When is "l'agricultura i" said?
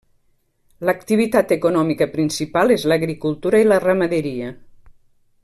2.93-3.69